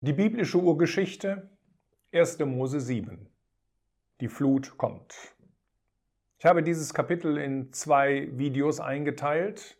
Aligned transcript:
Die 0.00 0.12
biblische 0.12 0.58
Urgeschichte 0.58 1.50
1. 2.12 2.38
Mose 2.38 2.78
7. 2.78 3.28
Die 4.20 4.28
Flut 4.28 4.78
kommt. 4.78 5.34
Ich 6.38 6.46
habe 6.46 6.62
dieses 6.62 6.94
Kapitel 6.94 7.36
in 7.36 7.72
zwei 7.72 8.28
Videos 8.30 8.78
eingeteilt, 8.78 9.76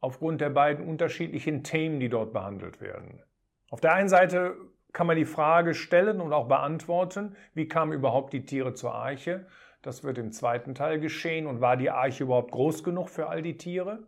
aufgrund 0.00 0.40
der 0.40 0.48
beiden 0.48 0.88
unterschiedlichen 0.88 1.62
Themen, 1.62 2.00
die 2.00 2.08
dort 2.08 2.32
behandelt 2.32 2.80
werden. 2.80 3.22
Auf 3.68 3.82
der 3.82 3.92
einen 3.92 4.08
Seite 4.08 4.56
kann 4.94 5.06
man 5.06 5.18
die 5.18 5.26
Frage 5.26 5.74
stellen 5.74 6.22
und 6.22 6.32
auch 6.32 6.48
beantworten, 6.48 7.36
wie 7.52 7.68
kamen 7.68 7.92
überhaupt 7.92 8.32
die 8.32 8.46
Tiere 8.46 8.72
zur 8.72 8.94
Arche? 8.94 9.46
Das 9.82 10.04
wird 10.04 10.16
im 10.16 10.32
zweiten 10.32 10.74
Teil 10.74 11.00
geschehen 11.00 11.46
und 11.46 11.60
war 11.60 11.76
die 11.76 11.90
Arche 11.90 12.24
überhaupt 12.24 12.52
groß 12.52 12.82
genug 12.82 13.10
für 13.10 13.28
all 13.28 13.42
die 13.42 13.58
Tiere? 13.58 14.06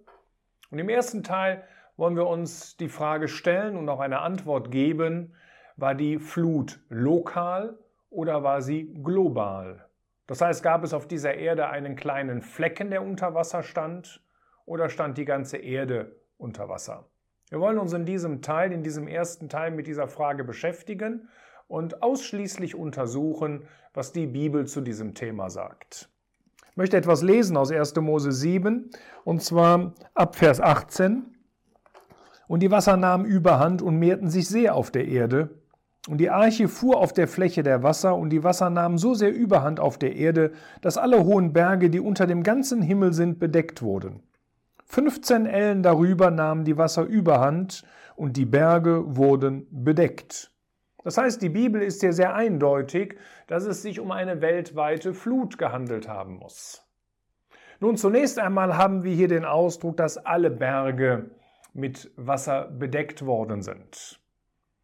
Und 0.71 0.79
im 0.79 0.89
ersten 0.89 1.23
Teil 1.23 1.63
wollen 1.97 2.17
wir 2.17 2.27
uns 2.27 2.77
die 2.77 2.89
Frage 2.89 3.29
stellen 3.29 3.77
und 3.77 3.89
auch 3.89 4.01
eine 4.01 4.21
Antwort 4.21 4.71
geben, 4.71 5.35
war 5.77 5.95
die 5.95 6.19
Flut 6.19 6.81
lokal 6.89 7.79
oder 8.11 8.43
war 8.43 8.63
sie 8.63 8.95
global? 9.03 9.87
Das 10.27 10.41
heißt, 10.41 10.63
gab 10.63 10.83
es 10.83 10.93
auf 10.93 11.07
dieser 11.07 11.35
Erde 11.35 11.69
einen 11.69 11.97
kleinen 11.97 12.43
Flecken, 12.43 12.91
der 12.91 13.03
unter 13.03 13.35
Wasser 13.35 13.63
stand, 13.63 14.23
oder 14.65 14.89
stand 14.89 15.17
die 15.17 15.25
ganze 15.25 15.59
Erde 15.59 16.17
unter 16.39 16.69
Wasser? 16.69 17.07
Wir 17.51 17.61
wollen 17.61 17.79
uns 17.79 17.93
in 17.93 18.05
diesem 18.05 18.43
Teil, 18.43 18.73
in 18.73 18.83
diesem 18.83 19.07
ersten 19.07 19.49
Teil 19.49 19.71
mit 19.71 19.87
dieser 19.87 20.09
Frage 20.09 20.43
beschäftigen 20.43 21.29
und 21.69 22.03
ausschließlich 22.03 22.75
untersuchen, 22.75 23.69
was 23.95 24.13
die 24.13 24.27
Bibel 24.27 24.67
zu 24.67 24.81
diesem 24.81 25.15
Thema 25.15 25.49
sagt. 25.49 26.09
Ich 26.71 26.77
möchte 26.77 26.97
etwas 26.97 27.23
lesen 27.23 27.57
aus 27.57 27.71
1. 27.71 27.95
Mose 27.97 28.33
7, 28.33 28.91
und 29.25 29.43
zwar 29.43 29.95
ab 30.15 30.35
Vers 30.35 30.61
18. 30.61 31.36
Und 32.49 32.61
die 32.61 32.71
Wasser 32.71 32.97
nahmen 32.97 33.25
überhand 33.25 33.83
und 33.83 33.99
mehrten 33.99 34.31
sich 34.31 34.49
sehr 34.49 34.75
auf 34.75 34.91
der 34.91 35.07
Erde. 35.09 35.51
Und 36.09 36.19
die 36.19 36.31
Arche 36.31 36.69
fuhr 36.69 36.99
auf 36.99 37.13
der 37.13 37.27
Fläche 37.27 37.63
der 37.63 37.83
Wasser, 37.83 38.17
und 38.17 38.31
die 38.31 38.45
Wasser 38.45 38.71
nahmen 38.71 38.99
so 38.99 39.15
sehr 39.15 39.35
überhand 39.35 39.81
auf 39.81 39.99
der 39.99 40.15
Erde, 40.15 40.53
dass 40.81 40.99
alle 40.99 41.25
hohen 41.25 41.53
Berge, 41.53 41.91
die 41.91 42.01
unter 42.01 42.27
dem 42.27 42.45
ganzen 42.45 42.81
Himmel 42.81 43.13
sind, 43.13 43.41
bedeckt 43.41 43.83
wurden. 43.83 44.23
15 44.85 45.47
Ellen 45.47 45.83
darüber 45.83 46.31
nahmen 46.31 46.65
die 46.65 46.79
Wasser 46.79 47.03
überhand, 47.03 47.83
und 48.15 48.37
die 48.37 48.47
Berge 48.47 49.17
wurden 49.17 49.67
bedeckt. 49.71 50.53
Das 51.03 51.19
heißt, 51.19 51.43
die 51.43 51.51
Bibel 51.51 51.83
ist 51.83 52.01
hier 52.01 52.13
sehr 52.13 52.35
eindeutig, 52.35 53.17
dass 53.47 53.65
es 53.65 53.83
sich 53.83 54.01
um 54.01 54.11
eine 54.11 54.41
weltweite 54.41 55.13
Flut 55.13 55.59
gehandelt 55.59 56.09
haben 56.09 56.39
muss. 56.39 56.85
Nun, 57.79 57.97
zunächst 57.97 58.39
einmal 58.39 58.77
haben 58.77 59.05
wir 59.05 59.15
hier 59.15 59.29
den 59.29 59.45
Ausdruck, 59.45 59.97
dass 59.99 60.17
alle 60.17 60.51
Berge 60.51 61.31
mit 61.77 62.11
Wasser 62.17 62.69
bedeckt 62.71 63.25
worden 63.25 63.63
sind. 63.63 64.21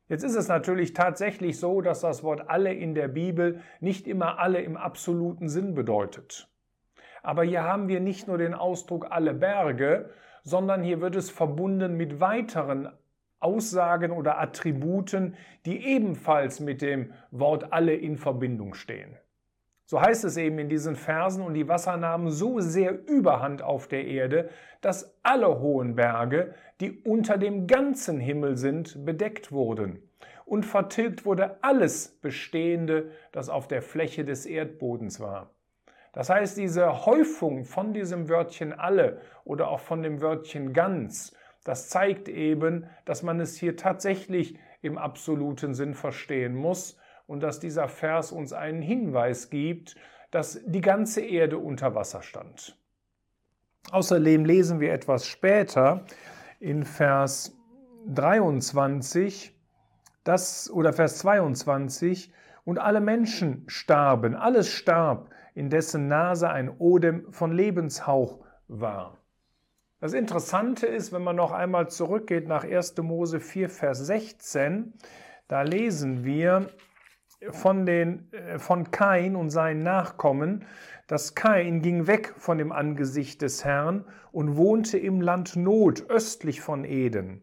Jetzt 0.08 0.24
ist 0.24 0.36
es 0.36 0.48
natürlich 0.48 0.92
tatsächlich 0.92 1.58
so, 1.58 1.80
dass 1.80 2.00
das 2.00 2.22
Wort 2.22 2.48
alle 2.50 2.72
in 2.72 2.94
der 2.94 3.08
Bibel 3.08 3.60
nicht 3.80 4.06
immer 4.06 4.38
alle 4.38 4.60
im 4.60 4.76
absoluten 4.76 5.48
Sinn 5.48 5.74
bedeutet. 5.74 6.48
Aber 7.22 7.44
hier 7.44 7.62
haben 7.62 7.88
wir 7.88 8.00
nicht 8.00 8.28
nur 8.28 8.36
den 8.36 8.52
Ausdruck 8.52 9.06
alle 9.10 9.32
Berge, 9.32 10.10
sondern 10.42 10.82
hier 10.82 11.00
wird 11.00 11.16
es 11.16 11.30
verbunden 11.30 11.96
mit 11.96 12.20
weiteren 12.20 12.90
Aussagen 13.38 14.10
oder 14.10 14.38
Attributen, 14.38 15.36
die 15.66 15.84
ebenfalls 15.84 16.60
mit 16.60 16.82
dem 16.82 17.12
Wort 17.30 17.72
alle 17.72 17.94
in 17.94 18.16
Verbindung 18.16 18.74
stehen. 18.74 19.16
So 19.92 20.00
heißt 20.00 20.24
es 20.24 20.38
eben 20.38 20.58
in 20.58 20.70
diesen 20.70 20.96
Versen, 20.96 21.44
und 21.44 21.52
die 21.52 21.68
Wasser 21.68 21.98
nahmen 21.98 22.30
so 22.30 22.60
sehr 22.60 23.06
Überhand 23.06 23.60
auf 23.60 23.88
der 23.88 24.06
Erde, 24.06 24.48
dass 24.80 25.18
alle 25.22 25.60
hohen 25.60 25.96
Berge, 25.96 26.54
die 26.80 26.92
unter 27.02 27.36
dem 27.36 27.66
ganzen 27.66 28.18
Himmel 28.18 28.56
sind, 28.56 29.04
bedeckt 29.04 29.52
wurden. 29.52 30.02
Und 30.46 30.64
vertilgt 30.64 31.26
wurde 31.26 31.62
alles 31.62 32.08
Bestehende, 32.08 33.10
das 33.32 33.50
auf 33.50 33.68
der 33.68 33.82
Fläche 33.82 34.24
des 34.24 34.46
Erdbodens 34.46 35.20
war. 35.20 35.50
Das 36.14 36.30
heißt, 36.30 36.56
diese 36.56 37.04
Häufung 37.04 37.66
von 37.66 37.92
diesem 37.92 38.30
Wörtchen 38.30 38.72
alle 38.72 39.20
oder 39.44 39.68
auch 39.68 39.80
von 39.80 40.02
dem 40.02 40.22
Wörtchen 40.22 40.72
ganz, 40.72 41.36
das 41.64 41.90
zeigt 41.90 42.30
eben, 42.30 42.86
dass 43.04 43.22
man 43.22 43.40
es 43.40 43.58
hier 43.58 43.76
tatsächlich 43.76 44.58
im 44.80 44.96
absoluten 44.96 45.74
Sinn 45.74 45.92
verstehen 45.92 46.54
muss 46.54 46.98
und 47.26 47.42
dass 47.42 47.60
dieser 47.60 47.88
Vers 47.88 48.32
uns 48.32 48.52
einen 48.52 48.82
Hinweis 48.82 49.50
gibt, 49.50 49.96
dass 50.30 50.60
die 50.64 50.80
ganze 50.80 51.20
Erde 51.20 51.58
unter 51.58 51.94
Wasser 51.94 52.22
stand. 52.22 52.76
Außerdem 53.90 54.44
lesen 54.44 54.80
wir 54.80 54.92
etwas 54.92 55.26
später 55.26 56.04
in 56.60 56.84
Vers 56.84 57.56
23, 58.06 59.54
das, 60.24 60.70
oder 60.70 60.92
Vers 60.92 61.18
22, 61.18 62.32
und 62.64 62.78
alle 62.78 63.00
Menschen 63.00 63.64
starben, 63.66 64.34
alles 64.34 64.68
starb, 64.68 65.30
in 65.54 65.68
dessen 65.68 66.08
Nase 66.08 66.48
ein 66.48 66.70
Odem 66.78 67.32
von 67.32 67.52
Lebenshauch 67.52 68.38
war. 68.68 69.18
Das 70.00 70.14
Interessante 70.14 70.86
ist, 70.86 71.12
wenn 71.12 71.22
man 71.22 71.36
noch 71.36 71.52
einmal 71.52 71.88
zurückgeht 71.88 72.48
nach 72.48 72.64
1. 72.64 72.96
Mose 72.98 73.40
4, 73.40 73.68
Vers 73.68 73.98
16, 73.98 74.94
da 75.48 75.62
lesen 75.62 76.24
wir, 76.24 76.70
von, 77.50 77.86
den, 77.86 78.32
äh, 78.32 78.58
von 78.58 78.90
Kain 78.90 79.36
und 79.36 79.50
seinen 79.50 79.82
Nachkommen, 79.82 80.64
dass 81.06 81.34
Kain 81.34 81.82
ging 81.82 82.06
weg 82.06 82.34
von 82.36 82.58
dem 82.58 82.72
Angesicht 82.72 83.42
des 83.42 83.64
Herrn 83.64 84.04
und 84.30 84.56
wohnte 84.56 84.98
im 84.98 85.20
Land 85.20 85.56
Not 85.56 86.08
östlich 86.08 86.60
von 86.60 86.84
Eden. 86.84 87.42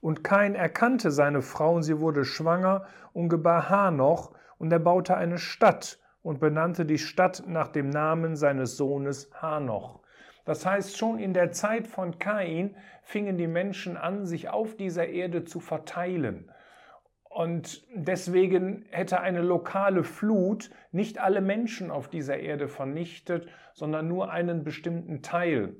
Und 0.00 0.24
Kain 0.24 0.54
erkannte 0.54 1.10
seine 1.10 1.42
Frau 1.42 1.76
und 1.76 1.82
sie 1.82 2.00
wurde 2.00 2.24
schwanger 2.24 2.86
und 3.12 3.28
gebar 3.28 3.70
Hanoch 3.70 4.32
und 4.58 4.72
er 4.72 4.78
baute 4.78 5.16
eine 5.16 5.38
Stadt 5.38 5.98
und 6.22 6.40
benannte 6.40 6.84
die 6.86 6.98
Stadt 6.98 7.44
nach 7.46 7.68
dem 7.68 7.90
Namen 7.90 8.36
seines 8.36 8.76
Sohnes 8.76 9.30
Hanoch. 9.40 10.00
Das 10.44 10.66
heißt, 10.66 10.98
schon 10.98 11.18
in 11.18 11.32
der 11.32 11.52
Zeit 11.52 11.86
von 11.86 12.18
Kain 12.18 12.76
fingen 13.02 13.38
die 13.38 13.46
Menschen 13.46 13.96
an, 13.96 14.26
sich 14.26 14.48
auf 14.48 14.76
dieser 14.76 15.06
Erde 15.06 15.44
zu 15.44 15.60
verteilen. 15.60 16.50
Und 17.34 17.84
deswegen 17.92 18.84
hätte 18.90 19.20
eine 19.20 19.42
lokale 19.42 20.04
Flut 20.04 20.70
nicht 20.92 21.18
alle 21.18 21.40
Menschen 21.40 21.90
auf 21.90 22.06
dieser 22.06 22.38
Erde 22.38 22.68
vernichtet, 22.68 23.48
sondern 23.72 24.06
nur 24.06 24.30
einen 24.30 24.62
bestimmten 24.62 25.20
Teil. 25.20 25.74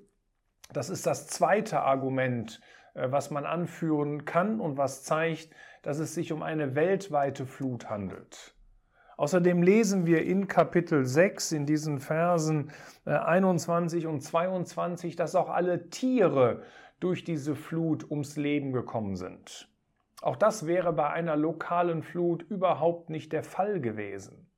Das 0.73 0.91
ist 0.91 1.07
das 1.07 1.29
zweite 1.29 1.83
Argument, 1.83 2.61
äh, 2.95 3.09
was 3.13 3.31
man 3.31 3.47
anführen 3.47 4.25
kann 4.25 4.59
und 4.59 4.79
was 4.79 5.05
zeigt, 5.05 5.51
dass 5.83 6.01
es 6.01 6.13
sich 6.13 6.33
um 6.33 6.43
eine 6.43 6.75
weltweite 6.75 7.47
Flut 7.47 7.89
handelt. 7.89 8.57
Außerdem 9.17 9.63
lesen 9.63 10.07
wir 10.07 10.25
in 10.25 10.49
Kapitel 10.49 11.05
6 11.05 11.53
in 11.53 11.67
diesen 11.67 12.01
Versen 12.01 12.73
21 13.05 14.03
äh, 14.03 14.07
und 14.09 14.23
22, 14.23 15.15
dass 15.15 15.37
auch 15.37 15.51
alle 15.51 15.89
Tiere 15.89 16.65
durch 16.99 17.23
diese 17.23 17.55
Flut 17.55 18.11
ums 18.11 18.35
Leben 18.35 18.73
gekommen 18.73 19.15
sind. 19.15 19.69
Auch 20.23 20.37
das 20.37 20.67
wäre 20.67 20.93
bei 20.93 21.11
einer 21.11 21.37
lokalen 21.37 22.03
Flut 22.03 22.43
überhaupt 22.43 23.11
nicht 23.11 23.33
der 23.33 23.43
Fall 23.43 23.81
gewesen. 23.81 24.51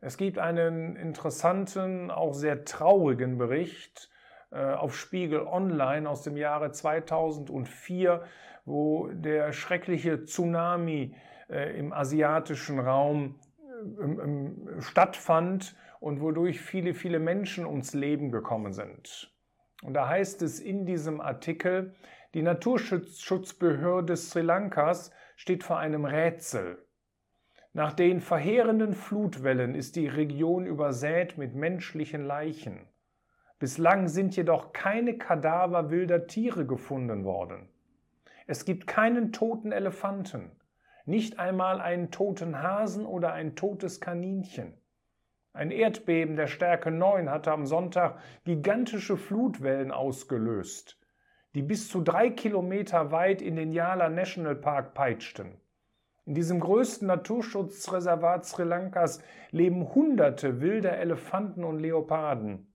Es 0.00 0.16
gibt 0.16 0.38
einen 0.38 0.96
interessanten, 0.96 2.10
auch 2.10 2.34
sehr 2.34 2.64
traurigen 2.64 3.38
Bericht 3.38 4.10
äh, 4.50 4.74
auf 4.74 4.96
Spiegel 4.96 5.40
Online 5.40 6.08
aus 6.08 6.22
dem 6.22 6.36
Jahre 6.36 6.72
2004, 6.72 8.22
wo 8.64 9.08
der 9.08 9.52
schreckliche 9.52 10.24
Tsunami 10.24 11.14
äh, 11.48 11.78
im 11.78 11.92
asiatischen 11.92 12.80
Raum 12.80 13.38
äh, 13.60 14.80
stattfand 14.80 15.76
und 16.00 16.20
wodurch 16.20 16.60
viele, 16.60 16.94
viele 16.94 17.20
Menschen 17.20 17.64
ums 17.64 17.94
Leben 17.94 18.32
gekommen 18.32 18.72
sind. 18.72 19.32
Und 19.82 19.94
da 19.94 20.08
heißt 20.08 20.42
es 20.42 20.60
in 20.60 20.84
diesem 20.84 21.20
Artikel, 21.20 21.94
die 22.34 22.42
Naturschutzbehörde 22.42 24.16
Sri 24.16 24.40
Lankas 24.40 25.10
steht 25.36 25.64
vor 25.64 25.78
einem 25.78 26.06
Rätsel. 26.06 26.78
Nach 27.74 27.92
den 27.92 28.22
verheerenden 28.22 28.94
Flutwellen 28.94 29.74
ist 29.74 29.96
die 29.96 30.08
Region 30.08 30.64
übersät 30.64 31.36
mit 31.36 31.54
menschlichen 31.54 32.24
Leichen. 32.24 32.86
Bislang 33.58 34.08
sind 34.08 34.34
jedoch 34.34 34.72
keine 34.72 35.18
Kadaver 35.18 35.90
wilder 35.90 36.26
Tiere 36.26 36.66
gefunden 36.66 37.24
worden. 37.24 37.68
Es 38.46 38.64
gibt 38.64 38.86
keinen 38.86 39.32
toten 39.32 39.70
Elefanten, 39.70 40.52
nicht 41.04 41.38
einmal 41.38 41.82
einen 41.82 42.10
toten 42.10 42.62
Hasen 42.62 43.04
oder 43.04 43.34
ein 43.34 43.56
totes 43.56 44.00
Kaninchen. 44.00 44.72
Ein 45.52 45.70
Erdbeben 45.70 46.36
der 46.36 46.46
Stärke 46.46 46.90
9 46.90 47.28
hatte 47.28 47.52
am 47.52 47.66
Sonntag 47.66 48.18
gigantische 48.44 49.18
Flutwellen 49.18 49.90
ausgelöst 49.90 51.01
die 51.54 51.62
bis 51.62 51.88
zu 51.88 52.00
drei 52.00 52.30
Kilometer 52.30 53.10
weit 53.10 53.42
in 53.42 53.56
den 53.56 53.72
Yala 53.72 54.08
National 54.08 54.56
Park 54.56 54.94
peitschten. 54.94 55.60
In 56.24 56.34
diesem 56.34 56.60
größten 56.60 57.08
Naturschutzreservat 57.08 58.46
Sri 58.46 58.62
Lankas 58.62 59.22
leben 59.50 59.94
hunderte 59.94 60.60
wilder 60.60 60.96
Elefanten 60.98 61.64
und 61.64 61.80
Leoparden. 61.80 62.72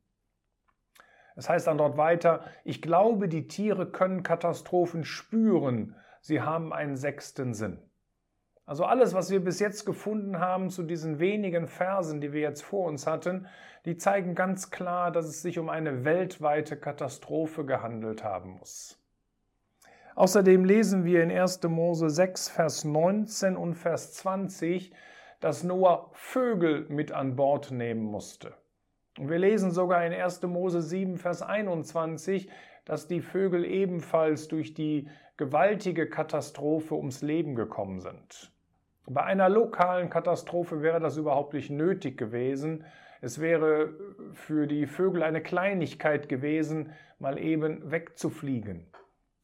Es 1.35 1.47
heißt 1.47 1.67
dann 1.67 1.77
dort 1.77 1.97
weiter, 1.97 2.43
ich 2.63 2.81
glaube, 2.81 3.29
die 3.29 3.47
Tiere 3.47 3.89
können 3.89 4.23
Katastrophen 4.23 5.05
spüren, 5.05 5.95
sie 6.19 6.41
haben 6.41 6.73
einen 6.73 6.97
sechsten 6.97 7.53
Sinn. 7.53 7.86
Also 8.67 8.83
alles, 8.83 9.13
was 9.13 9.31
wir 9.31 9.39
bis 9.39 9.61
jetzt 9.61 9.85
gefunden 9.85 10.39
haben 10.39 10.69
zu 10.69 10.83
diesen 10.83 11.19
wenigen 11.19 11.67
Versen, 11.67 12.19
die 12.19 12.33
wir 12.33 12.41
jetzt 12.41 12.63
vor 12.63 12.85
uns 12.85 13.07
hatten, 13.07 13.47
die 13.85 13.95
zeigen 13.95 14.35
ganz 14.35 14.71
klar, 14.71 15.09
dass 15.09 15.25
es 15.25 15.41
sich 15.41 15.57
um 15.57 15.69
eine 15.69 16.03
weltweite 16.03 16.75
Katastrophe 16.75 17.63
gehandelt 17.63 18.25
haben 18.25 18.57
muss. 18.59 19.01
Außerdem 20.15 20.65
lesen 20.65 21.05
wir 21.05 21.23
in 21.23 21.31
1. 21.31 21.63
Mose 21.63 22.09
6, 22.09 22.49
Vers 22.49 22.83
19 22.83 23.55
und 23.55 23.75
Vers 23.75 24.11
20, 24.15 24.91
dass 25.39 25.63
Noah 25.63 26.09
Vögel 26.11 26.87
mit 26.89 27.13
an 27.13 27.37
Bord 27.37 27.71
nehmen 27.71 28.03
musste. 28.03 28.53
Und 29.17 29.29
wir 29.29 29.39
lesen 29.39 29.71
sogar 29.71 30.05
in 30.05 30.11
1. 30.11 30.41
Mose 30.41 30.81
7, 30.81 31.15
Vers 31.15 31.41
21, 31.41 32.49
dass 32.83 33.07
die 33.07 33.21
Vögel 33.21 33.63
ebenfalls 33.63 34.49
durch 34.49 34.73
die 34.73 35.07
gewaltige 35.37 36.09
Katastrophe 36.09 36.95
ums 36.95 37.21
Leben 37.21 37.55
gekommen 37.55 38.01
sind. 38.01 38.51
Bei 39.09 39.23
einer 39.23 39.47
lokalen 39.47 40.09
Katastrophe 40.09 40.81
wäre 40.81 40.99
das 40.99 41.15
überhaupt 41.15 41.53
nicht 41.53 41.69
nötig 41.69 42.17
gewesen. 42.17 42.83
Es 43.21 43.39
wäre 43.39 43.93
für 44.33 44.67
die 44.67 44.85
Vögel 44.85 45.23
eine 45.23 45.41
Kleinigkeit 45.41 46.27
gewesen, 46.27 46.91
mal 47.17 47.39
eben 47.39 47.89
wegzufliegen. 47.89 48.85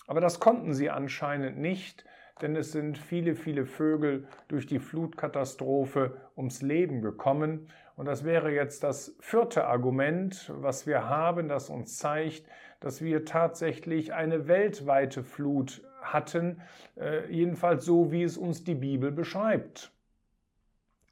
Aber 0.05 0.19
das 0.19 0.41
konnten 0.41 0.73
sie 0.73 0.89
anscheinend 0.89 1.57
nicht, 1.57 2.03
denn 2.41 2.57
es 2.57 2.73
sind 2.73 2.97
viele, 2.97 3.35
viele 3.35 3.65
Vögel 3.65 4.27
durch 4.49 4.65
die 4.65 4.79
Flutkatastrophe 4.79 6.17
ums 6.35 6.61
Leben 6.61 7.01
gekommen. 7.01 7.69
Und 7.95 8.05
das 8.05 8.25
wäre 8.25 8.51
jetzt 8.51 8.83
das 8.83 9.15
vierte 9.21 9.65
Argument, 9.65 10.51
was 10.57 10.85
wir 10.87 11.07
haben, 11.07 11.47
das 11.47 11.69
uns 11.69 11.97
zeigt, 11.97 12.45
dass 12.81 13.01
wir 13.01 13.23
tatsächlich 13.23 14.13
eine 14.13 14.49
weltweite 14.49 15.23
Flut 15.23 15.81
hatten, 16.03 16.61
äh, 16.95 17.31
jedenfalls 17.31 17.85
so, 17.85 18.11
wie 18.11 18.23
es 18.23 18.37
uns 18.37 18.63
die 18.63 18.75
Bibel 18.75 19.11
beschreibt. 19.11 19.91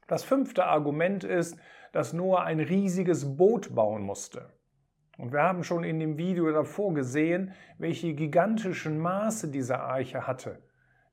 Das 0.06 0.24
fünfte 0.24 0.66
Argument 0.66 1.24
ist, 1.24 1.56
dass 1.92 2.12
Noah 2.12 2.44
ein 2.44 2.60
riesiges 2.60 3.36
Boot 3.36 3.74
bauen 3.74 4.02
musste. 4.02 4.50
Und 5.18 5.32
wir 5.32 5.42
haben 5.42 5.62
schon 5.62 5.84
in 5.84 6.00
dem 6.00 6.16
Video 6.16 6.50
davor 6.50 6.94
gesehen, 6.94 7.52
welche 7.78 8.14
gigantischen 8.14 8.98
Maße 8.98 9.48
diese 9.48 9.78
Arche 9.78 10.26
hatte, 10.26 10.62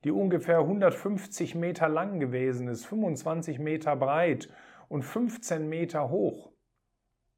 die 0.04 0.12
ungefähr 0.12 0.60
150 0.60 1.56
Meter 1.56 1.90
lang 1.90 2.20
gewesen 2.20 2.68
ist, 2.68 2.86
25 2.86 3.60
Meter 3.60 3.96
breit 3.96 4.50
und 4.88 5.04
15 5.04 5.68
Meter 5.68 6.10
hoch. 6.10 6.52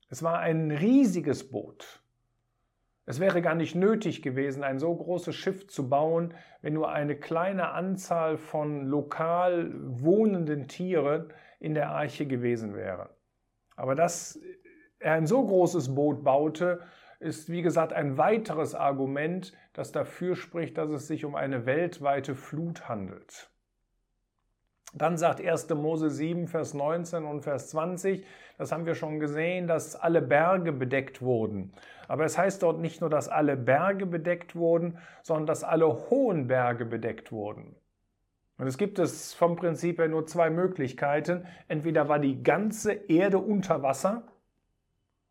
Es 0.09 0.23
war 0.23 0.39
ein 0.39 0.71
riesiges 0.71 1.49
Boot. 1.49 2.00
Es 3.05 3.19
wäre 3.19 3.41
gar 3.41 3.55
nicht 3.55 3.75
nötig 3.75 4.21
gewesen, 4.21 4.63
ein 4.63 4.79
so 4.79 4.95
großes 4.95 5.35
Schiff 5.35 5.67
zu 5.67 5.89
bauen, 5.89 6.33
wenn 6.61 6.73
nur 6.73 6.91
eine 6.91 7.15
kleine 7.15 7.71
Anzahl 7.71 8.37
von 8.37 8.85
lokal 8.85 9.71
wohnenden 9.73 10.67
Tieren 10.67 11.33
in 11.59 11.73
der 11.73 11.89
Arche 11.89 12.27
gewesen 12.27 12.75
wäre. 12.75 13.09
Aber 13.75 13.95
dass 13.95 14.39
er 14.99 15.13
ein 15.13 15.25
so 15.25 15.45
großes 15.45 15.95
Boot 15.95 16.23
baute, 16.23 16.81
ist 17.19 17.49
wie 17.49 17.61
gesagt 17.61 17.93
ein 17.93 18.17
weiteres 18.17 18.75
Argument, 18.75 19.53
das 19.73 19.91
dafür 19.91 20.35
spricht, 20.35 20.77
dass 20.77 20.89
es 20.89 21.07
sich 21.07 21.25
um 21.25 21.35
eine 21.35 21.65
weltweite 21.65 22.35
Flut 22.35 22.87
handelt. 22.89 23.51
Dann 24.93 25.17
sagt 25.17 25.39
1. 25.39 25.69
Mose 25.69 26.09
7, 26.09 26.47
Vers 26.47 26.73
19 26.73 27.23
und 27.23 27.43
Vers 27.43 27.69
20, 27.69 28.25
das 28.57 28.71
haben 28.71 28.85
wir 28.85 28.95
schon 28.95 29.19
gesehen, 29.19 29.67
dass 29.67 29.95
alle 29.95 30.21
Berge 30.21 30.73
bedeckt 30.73 31.21
wurden. 31.21 31.71
Aber 32.07 32.25
es 32.25 32.37
heißt 32.37 32.61
dort 32.61 32.79
nicht 32.79 32.99
nur, 32.99 33.09
dass 33.09 33.29
alle 33.29 33.55
Berge 33.55 34.05
bedeckt 34.05 34.55
wurden, 34.55 34.97
sondern 35.23 35.45
dass 35.45 35.63
alle 35.63 35.87
hohen 36.09 36.47
Berge 36.47 36.85
bedeckt 36.85 37.31
wurden. 37.31 37.75
Und 38.57 38.67
es 38.67 38.77
gibt 38.77 38.99
es 38.99 39.33
vom 39.33 39.55
Prinzip 39.55 39.97
her 39.97 40.07
nur 40.07 40.27
zwei 40.27 40.49
Möglichkeiten. 40.49 41.45
Entweder 41.67 42.09
war 42.09 42.19
die 42.19 42.43
ganze 42.43 42.91
Erde 42.91 43.39
unter 43.39 43.81
Wasser 43.81 44.23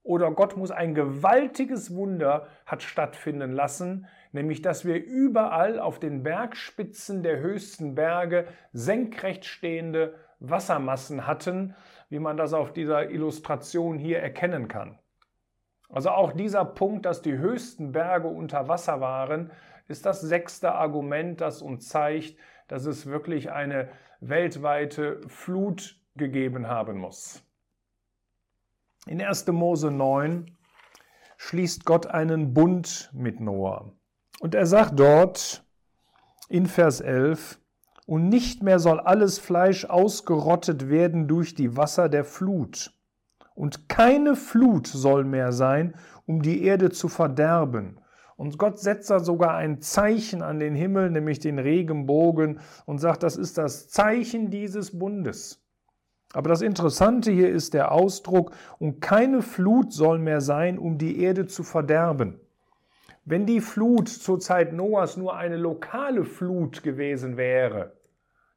oder 0.02 0.30
Gott 0.30 0.56
muss 0.56 0.70
ein 0.70 0.94
gewaltiges 0.94 1.94
Wunder 1.94 2.48
hat 2.66 2.82
stattfinden 2.82 3.52
lassen, 3.52 4.06
nämlich 4.32 4.62
dass 4.62 4.84
wir 4.84 5.02
überall 5.04 5.78
auf 5.78 5.98
den 5.98 6.22
Bergspitzen 6.22 7.22
der 7.22 7.40
höchsten 7.40 7.94
Berge 7.94 8.46
senkrecht 8.72 9.44
stehende 9.44 10.14
Wassermassen 10.38 11.26
hatten, 11.26 11.74
wie 12.08 12.18
man 12.18 12.36
das 12.36 12.54
auf 12.54 12.72
dieser 12.72 13.10
Illustration 13.10 13.98
hier 13.98 14.20
erkennen 14.20 14.68
kann. 14.68 14.98
Also 15.90 16.10
auch 16.10 16.32
dieser 16.32 16.64
Punkt, 16.64 17.04
dass 17.04 17.20
die 17.20 17.36
höchsten 17.36 17.92
Berge 17.92 18.28
unter 18.28 18.68
Wasser 18.68 19.00
waren, 19.00 19.50
ist 19.88 20.06
das 20.06 20.20
sechste 20.20 20.72
Argument, 20.72 21.40
das 21.40 21.62
uns 21.62 21.88
zeigt, 21.88 22.36
dass 22.68 22.86
es 22.86 23.06
wirklich 23.06 23.50
eine 23.50 23.88
weltweite 24.20 25.20
Flut 25.26 26.00
gegeben 26.14 26.68
haben 26.68 26.98
muss. 26.98 27.44
In 29.06 29.22
1. 29.22 29.46
Mose 29.48 29.90
9 29.90 30.46
schließt 31.38 31.86
Gott 31.86 32.06
einen 32.06 32.52
Bund 32.52 33.10
mit 33.14 33.40
Noah. 33.40 33.92
Und 34.40 34.54
er 34.54 34.66
sagt 34.66 35.00
dort 35.00 35.64
in 36.48 36.66
Vers 36.66 37.00
11, 37.00 37.58
und 38.06 38.28
nicht 38.28 38.62
mehr 38.62 38.78
soll 38.78 38.98
alles 38.98 39.38
Fleisch 39.38 39.84
ausgerottet 39.84 40.90
werden 40.90 41.28
durch 41.28 41.54
die 41.54 41.76
Wasser 41.76 42.08
der 42.08 42.24
Flut. 42.24 42.92
Und 43.54 43.88
keine 43.88 44.34
Flut 44.34 44.88
soll 44.88 45.24
mehr 45.24 45.52
sein, 45.52 45.94
um 46.26 46.42
die 46.42 46.64
Erde 46.64 46.90
zu 46.90 47.08
verderben. 47.08 48.00
Und 48.36 48.58
Gott 48.58 48.80
setzt 48.80 49.10
da 49.10 49.20
sogar 49.20 49.54
ein 49.54 49.80
Zeichen 49.80 50.42
an 50.42 50.58
den 50.58 50.74
Himmel, 50.74 51.10
nämlich 51.10 51.38
den 51.38 51.58
Regenbogen, 51.58 52.60
und 52.84 52.98
sagt, 52.98 53.22
das 53.22 53.36
ist 53.36 53.58
das 53.58 53.88
Zeichen 53.88 54.50
dieses 54.50 54.98
Bundes. 54.98 55.62
Aber 56.32 56.48
das 56.48 56.62
Interessante 56.62 57.32
hier 57.32 57.50
ist 57.50 57.74
der 57.74 57.92
Ausdruck, 57.92 58.52
und 58.78 59.00
keine 59.00 59.42
Flut 59.42 59.92
soll 59.92 60.18
mehr 60.18 60.40
sein, 60.40 60.78
um 60.78 60.96
die 60.96 61.20
Erde 61.20 61.46
zu 61.46 61.62
verderben. 61.62 62.40
Wenn 63.24 63.46
die 63.46 63.60
Flut 63.60 64.08
zur 64.08 64.38
Zeit 64.40 64.72
Noahs 64.72 65.16
nur 65.16 65.36
eine 65.36 65.56
lokale 65.56 66.24
Flut 66.24 66.82
gewesen 66.82 67.36
wäre, 67.36 67.96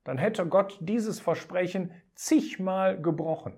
dann 0.03 0.17
hätte 0.17 0.45
Gott 0.45 0.77
dieses 0.81 1.19
Versprechen 1.19 1.91
zigmal 2.15 3.01
gebrochen. 3.01 3.53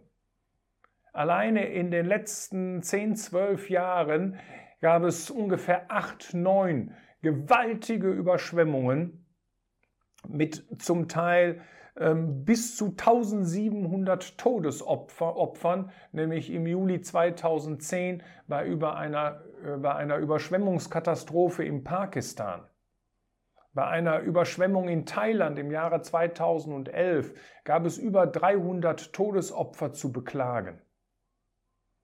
Alleine 1.12 1.66
in 1.68 1.92
den 1.92 2.06
letzten 2.06 2.82
10, 2.82 3.16
12 3.16 3.70
Jahren 3.70 4.40
gab 4.82 5.04
es 5.04 5.30
ungefähr 5.30 5.90
8, 5.90 6.34
9 6.34 6.94
gewaltige 7.22 8.10
Überschwemmungen 8.10 9.26
mit 10.28 10.66
zum 10.80 11.08
Teil 11.08 11.62
bis 11.96 12.76
zu 12.76 12.88
1700 12.88 14.38
Todesopfern, 14.38 15.92
nämlich 16.12 16.52
im 16.52 16.68
Juli 16.68 17.02
2010 17.02 18.22
bei, 18.48 18.68
über 18.68 18.98
einer, 18.98 19.42
äh, 19.64 19.78
bei 19.78 19.96
einer 19.96 20.18
Überschwemmungskatastrophe 20.18 21.64
in 21.64 21.84
Pakistan. 21.84 22.68
Bei 23.74 23.88
einer 23.88 24.20
Überschwemmung 24.20 24.88
in 24.88 25.06
Thailand 25.06 25.60
im 25.60 25.72
Jahre 25.72 26.02
2011 26.02 27.34
gab 27.66 27.86
es 27.86 27.98
über 27.98 28.28
300 28.28 29.12
Todesopfer 29.12 29.92
zu 29.92 30.14
beklagen. 30.14 30.82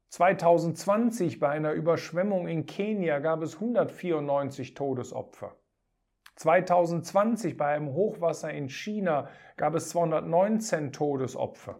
2020 0.10 1.40
bei 1.40 1.48
einer 1.48 1.72
Überschwemmung 1.72 2.50
in 2.50 2.66
Kenia 2.66 3.20
gab 3.20 3.42
es 3.42 3.56
194 3.56 4.74
Todesopfer. 4.74 5.56
2020 6.36 7.58
bei 7.58 7.68
einem 7.76 7.94
Hochwasser 7.94 8.52
in 8.52 8.70
China 8.70 9.30
gab 9.58 9.76
es 9.76 9.90
219 9.90 10.92
Todesopfer. 10.92 11.80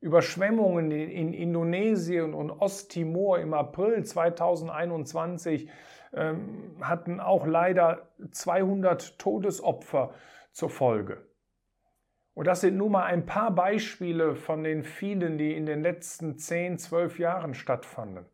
Überschwemmungen 0.00 0.90
in 0.90 1.32
Indonesien 1.32 2.34
und 2.34 2.50
Osttimor 2.50 3.38
im 3.38 3.54
April 3.54 4.04
2021 4.04 5.70
ähm, 6.12 6.76
hatten 6.80 7.18
auch 7.18 7.46
leider 7.46 8.08
200 8.30 9.18
Todesopfer 9.18 10.14
zur 10.52 10.70
Folge. 10.70 11.26
Und 12.34 12.46
das 12.46 12.60
sind 12.60 12.76
nur 12.76 12.90
mal 12.90 13.04
ein 13.04 13.24
paar 13.24 13.50
Beispiele 13.50 14.34
von 14.36 14.62
den 14.62 14.84
vielen, 14.84 15.38
die 15.38 15.54
in 15.54 15.64
den 15.64 15.82
letzten 15.82 16.36
10, 16.36 16.78
12 16.78 17.18
Jahren 17.18 17.54
stattfanden. 17.54 18.26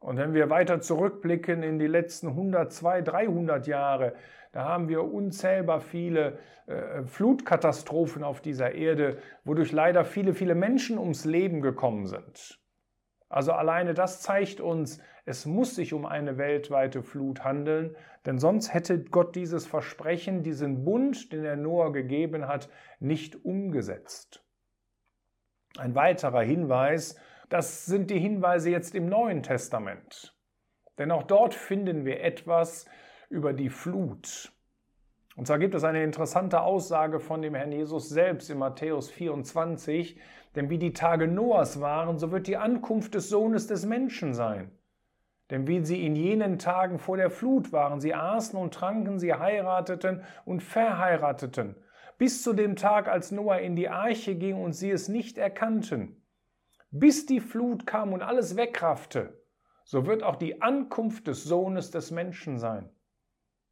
Und 0.00 0.16
wenn 0.16 0.32
wir 0.32 0.48
weiter 0.48 0.80
zurückblicken 0.80 1.62
in 1.62 1.78
die 1.78 1.86
letzten 1.86 2.28
100, 2.28 2.72
200, 2.72 3.08
300 3.08 3.66
Jahre, 3.66 4.14
da 4.52 4.64
haben 4.64 4.88
wir 4.88 5.04
unzählbar 5.04 5.80
viele 5.80 6.38
äh, 6.66 7.04
Flutkatastrophen 7.04 8.24
auf 8.24 8.40
dieser 8.40 8.72
Erde, 8.74 9.18
wodurch 9.44 9.72
leider 9.72 10.04
viele, 10.04 10.34
viele 10.34 10.54
Menschen 10.54 10.98
ums 10.98 11.24
Leben 11.24 11.60
gekommen 11.60 12.06
sind. 12.06 12.58
Also 13.28 13.52
alleine 13.52 13.94
das 13.94 14.22
zeigt 14.22 14.60
uns, 14.60 15.00
es 15.24 15.46
muss 15.46 15.76
sich 15.76 15.92
um 15.92 16.04
eine 16.04 16.38
weltweite 16.38 17.02
Flut 17.02 17.44
handeln, 17.44 17.94
denn 18.26 18.38
sonst 18.38 18.74
hätte 18.74 19.04
Gott 19.04 19.36
dieses 19.36 19.66
Versprechen, 19.66 20.42
diesen 20.42 20.84
Bund, 20.84 21.32
den 21.32 21.44
er 21.44 21.56
Noah 21.56 21.92
gegeben 21.92 22.48
hat, 22.48 22.68
nicht 22.98 23.44
umgesetzt. 23.44 24.44
Ein 25.78 25.94
weiterer 25.94 26.42
Hinweis, 26.42 27.16
das 27.50 27.84
sind 27.84 28.10
die 28.10 28.18
Hinweise 28.18 28.70
jetzt 28.70 28.94
im 28.94 29.08
Neuen 29.08 29.42
Testament. 29.42 30.34
Denn 30.98 31.10
auch 31.10 31.24
dort 31.24 31.54
finden 31.54 32.04
wir 32.04 32.22
etwas 32.22 32.86
über 33.28 33.52
die 33.52 33.68
Flut. 33.68 34.52
Und 35.36 35.46
zwar 35.46 35.58
gibt 35.58 35.74
es 35.74 35.84
eine 35.84 36.04
interessante 36.04 36.60
Aussage 36.60 37.20
von 37.20 37.42
dem 37.42 37.54
Herrn 37.54 37.72
Jesus 37.72 38.08
selbst 38.08 38.50
in 38.50 38.58
Matthäus 38.58 39.10
24, 39.10 40.18
denn 40.54 40.70
wie 40.70 40.78
die 40.78 40.92
Tage 40.92 41.26
Noahs 41.26 41.80
waren, 41.80 42.18
so 42.18 42.30
wird 42.30 42.46
die 42.46 42.56
Ankunft 42.56 43.14
des 43.14 43.28
Sohnes 43.28 43.66
des 43.66 43.84
Menschen 43.84 44.32
sein. 44.34 44.70
Denn 45.50 45.66
wie 45.66 45.84
sie 45.84 46.04
in 46.04 46.14
jenen 46.14 46.58
Tagen 46.58 46.98
vor 46.98 47.16
der 47.16 47.30
Flut 47.30 47.72
waren, 47.72 48.00
sie 48.00 48.14
aßen 48.14 48.58
und 48.58 48.74
tranken, 48.74 49.18
sie 49.18 49.34
heirateten 49.34 50.22
und 50.44 50.62
verheirateten, 50.62 51.74
bis 52.18 52.42
zu 52.42 52.52
dem 52.52 52.76
Tag, 52.76 53.08
als 53.08 53.32
Noah 53.32 53.58
in 53.58 53.74
die 53.74 53.88
Arche 53.88 54.36
ging 54.36 54.62
und 54.62 54.72
sie 54.72 54.90
es 54.90 55.08
nicht 55.08 55.38
erkannten. 55.38 56.19
Bis 56.92 57.24
die 57.24 57.40
Flut 57.40 57.86
kam 57.86 58.12
und 58.12 58.22
alles 58.22 58.56
wegraffte, 58.56 59.40
so 59.84 60.06
wird 60.06 60.24
auch 60.24 60.36
die 60.36 60.60
Ankunft 60.60 61.28
des 61.28 61.44
Sohnes 61.44 61.92
des 61.92 62.10
Menschen 62.10 62.58
sein. 62.58 62.90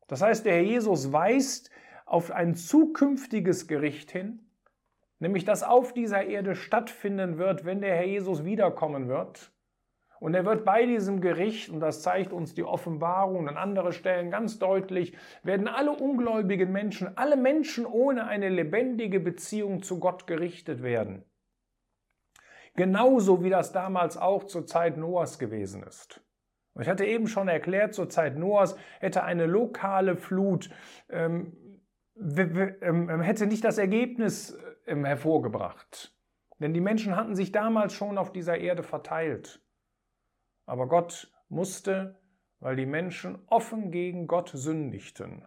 Das 0.06 0.22
heißt, 0.22 0.46
der 0.46 0.54
Herr 0.54 0.62
Jesus 0.62 1.12
weist 1.12 1.70
auf 2.06 2.30
ein 2.30 2.54
zukünftiges 2.54 3.66
Gericht 3.66 4.12
hin, 4.12 4.50
nämlich 5.18 5.44
das 5.44 5.64
auf 5.64 5.92
dieser 5.92 6.26
Erde 6.26 6.54
stattfinden 6.54 7.38
wird, 7.38 7.64
wenn 7.64 7.80
der 7.80 7.96
Herr 7.96 8.06
Jesus 8.06 8.44
wiederkommen 8.44 9.08
wird. 9.08 9.52
Und 10.20 10.34
er 10.34 10.44
wird 10.44 10.64
bei 10.64 10.86
diesem 10.86 11.20
Gericht, 11.20 11.70
und 11.70 11.80
das 11.80 12.02
zeigt 12.02 12.32
uns 12.32 12.54
die 12.54 12.64
Offenbarung 12.64 13.48
an 13.48 13.56
anderen 13.56 13.92
Stellen 13.92 14.30
ganz 14.30 14.58
deutlich, 14.58 15.16
werden 15.42 15.68
alle 15.68 15.92
ungläubigen 15.92 16.72
Menschen, 16.72 17.16
alle 17.16 17.36
Menschen 17.36 17.84
ohne 17.84 18.26
eine 18.26 18.48
lebendige 18.48 19.20
Beziehung 19.20 19.82
zu 19.82 20.00
Gott 20.00 20.26
gerichtet 20.26 20.82
werden. 20.82 21.24
Genauso 22.78 23.42
wie 23.42 23.50
das 23.50 23.72
damals 23.72 24.16
auch 24.16 24.44
zur 24.44 24.64
Zeit 24.64 24.96
Noahs 24.96 25.40
gewesen 25.40 25.82
ist. 25.82 26.22
Und 26.74 26.82
ich 26.82 26.88
hatte 26.88 27.04
eben 27.04 27.26
schon 27.26 27.48
erklärt, 27.48 27.92
zur 27.92 28.08
Zeit 28.08 28.38
Noahs 28.38 28.76
hätte 29.00 29.24
eine 29.24 29.46
lokale 29.46 30.16
Flut 30.16 30.70
ähm, 31.08 31.56
ähm, 32.16 33.20
hätte 33.20 33.48
nicht 33.48 33.64
das 33.64 33.78
Ergebnis 33.78 34.56
ähm, 34.86 35.04
hervorgebracht. 35.04 36.16
Denn 36.60 36.72
die 36.72 36.80
Menschen 36.80 37.16
hatten 37.16 37.34
sich 37.34 37.50
damals 37.50 37.94
schon 37.94 38.16
auf 38.16 38.30
dieser 38.30 38.58
Erde 38.58 38.84
verteilt. 38.84 39.60
Aber 40.64 40.86
Gott 40.86 41.32
musste, 41.48 42.20
weil 42.60 42.76
die 42.76 42.86
Menschen 42.86 43.42
offen 43.48 43.90
gegen 43.90 44.28
Gott 44.28 44.50
sündigten 44.54 45.44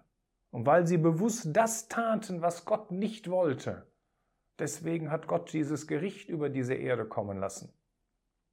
und 0.49 0.65
weil 0.65 0.85
sie 0.85 0.97
bewusst 0.97 1.47
das 1.53 1.87
taten, 1.87 2.41
was 2.41 2.65
Gott 2.65 2.91
nicht 2.91 3.29
wollte. 3.29 3.89
Deswegen 4.61 5.09
hat 5.09 5.25
Gott 5.25 5.53
dieses 5.53 5.87
Gericht 5.87 6.29
über 6.29 6.47
diese 6.47 6.75
Erde 6.75 7.05
kommen 7.05 7.39
lassen. 7.39 7.73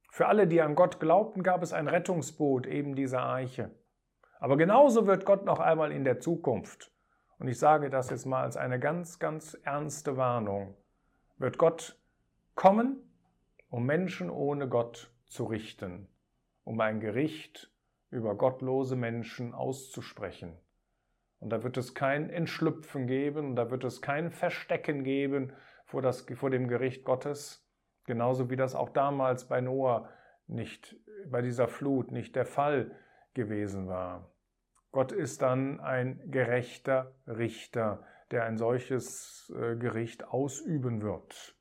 Für 0.09 0.25
alle, 0.25 0.47
die 0.47 0.59
an 0.59 0.73
Gott 0.73 0.99
glaubten, 0.99 1.43
gab 1.43 1.61
es 1.61 1.71
ein 1.71 1.87
Rettungsboot, 1.87 2.65
eben 2.65 2.95
diese 2.95 3.21
Eiche. 3.21 3.69
Aber 4.39 4.57
genauso 4.57 5.05
wird 5.05 5.23
Gott 5.23 5.45
noch 5.45 5.59
einmal 5.59 5.91
in 5.91 6.03
der 6.03 6.19
Zukunft, 6.19 6.91
und 7.37 7.47
ich 7.47 7.59
sage 7.59 7.91
das 7.91 8.09
jetzt 8.09 8.25
mal 8.25 8.41
als 8.41 8.57
eine 8.57 8.79
ganz, 8.79 9.19
ganz 9.19 9.53
ernste 9.63 10.17
Warnung, 10.17 10.75
wird 11.37 11.59
Gott 11.59 12.01
kommen, 12.55 12.97
um 13.69 13.85
Menschen 13.85 14.31
ohne 14.31 14.67
Gott 14.67 15.13
zu 15.27 15.43
richten, 15.43 16.07
um 16.63 16.81
ein 16.81 17.01
Gericht 17.01 17.71
über 18.09 18.33
gottlose 18.33 18.95
Menschen 18.95 19.53
auszusprechen. 19.53 20.57
Und 21.37 21.51
da 21.51 21.61
wird 21.61 21.77
es 21.77 21.93
kein 21.93 22.31
Entschlüpfen 22.31 23.05
geben, 23.05 23.55
da 23.55 23.69
wird 23.69 23.83
es 23.83 24.01
kein 24.01 24.31
Verstecken 24.31 25.03
geben 25.03 25.53
vor, 25.89 26.01
das, 26.01 26.25
vor 26.35 26.49
dem 26.49 26.67
Gericht 26.67 27.03
Gottes, 27.03 27.69
Genauso 28.09 28.49
wie 28.49 28.55
das 28.55 28.73
auch 28.73 28.89
damals 28.89 29.45
bei 29.47 29.61
Noah 29.61 30.09
nicht, 30.47 30.95
bei 31.27 31.43
dieser 31.43 31.67
Flut 31.67 32.11
nicht 32.11 32.35
der 32.35 32.47
Fall 32.47 32.89
gewesen 33.35 33.87
war. 33.87 34.31
Gott 34.91 35.11
ist 35.11 35.43
dann 35.43 35.79
ein 35.79 36.19
gerechter 36.31 37.13
Richter, 37.27 38.03
der 38.31 38.45
ein 38.45 38.57
solches 38.57 39.53
äh, 39.55 39.75
Gericht 39.75 40.23
ausüben 40.23 41.03
wird. 41.03 41.55